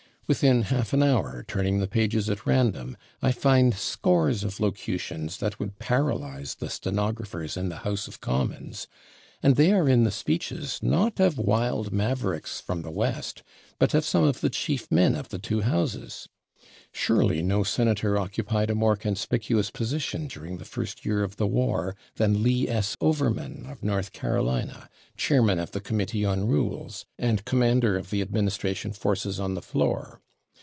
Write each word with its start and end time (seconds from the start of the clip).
Within 0.27 0.61
half 0.61 0.93
an 0.93 1.03
hour, 1.03 1.43
turning 1.45 1.79
the 1.79 1.89
pages 1.89 2.29
at 2.29 2.45
random, 2.45 2.95
I 3.21 3.33
find 3.33 3.73
scores 3.75 4.45
of 4.45 4.61
locutions 4.61 5.39
that 5.39 5.59
would 5.59 5.77
paralyze 5.77 6.55
the 6.55 6.69
stenographers 6.69 7.57
in 7.57 7.67
the 7.67 7.79
House 7.79 8.07
of 8.07 8.21
Commons, 8.21 8.87
and 9.43 9.57
they 9.57 9.73
are 9.73 9.89
in 9.89 10.05
the 10.05 10.09
speeches, 10.11 10.79
not 10.81 11.19
of 11.19 11.37
wild 11.37 11.91
mavericks 11.91 12.61
from 12.61 12.81
the 12.81 12.91
West, 12.91 13.43
but 13.77 13.93
of 13.93 14.05
some 14.05 14.23
of 14.23 14.39
the 14.39 14.49
chief 14.49 14.89
men 14.89 15.15
of 15.15 15.27
the 15.27 15.37
two 15.37 15.63
Houses. 15.63 16.29
Surely 16.93 17.41
no 17.41 17.63
Senator 17.63 18.17
occupied 18.17 18.69
a 18.69 18.75
more 18.75 18.97
conspicuous 18.97 19.69
[Pg142] 19.69 19.73
position, 19.73 20.27
during 20.27 20.57
the 20.57 20.65
first 20.65 21.05
year 21.05 21.23
of 21.23 21.37
the 21.37 21.47
war, 21.47 21.95
than 22.15 22.43
Lee 22.43 22.67
S. 22.67 22.97
Overman, 22.99 23.65
of 23.67 23.81
North 23.81 24.11
Carolina, 24.11 24.89
chairman 25.15 25.57
of 25.57 25.71
the 25.71 25.79
Committee 25.79 26.25
on 26.25 26.45
Rules, 26.47 27.05
and 27.17 27.45
commander 27.45 27.97
of 27.97 28.09
the 28.09 28.21
administration 28.21 28.91
forces 28.91 29.39
on 29.39 29.53
the 29.53 29.61
floor. 29.61 30.19